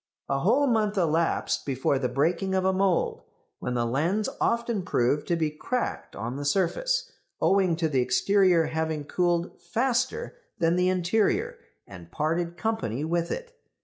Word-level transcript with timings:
A 0.27 0.39
whole 0.39 0.65
month 0.65 0.97
elapsed 0.97 1.63
before 1.63 1.99
the 1.99 2.09
breaking 2.09 2.55
of 2.55 2.65
a 2.65 2.73
mould, 2.73 3.21
when 3.59 3.75
the 3.75 3.85
lens 3.85 4.27
often 4.41 4.81
proved 4.81 5.27
to 5.27 5.35
be 5.35 5.51
cracked 5.51 6.15
on 6.15 6.37
the 6.37 6.43
surface, 6.43 7.11
owing 7.39 7.75
to 7.75 7.87
the 7.87 8.01
exterior 8.01 8.65
having 8.65 9.03
cooled 9.03 9.61
faster 9.61 10.37
than 10.57 10.75
the 10.75 10.89
interior 10.89 11.59
and 11.85 12.11
parted 12.11 12.57
company 12.57 13.05
with 13.05 13.29
it. 13.29 13.55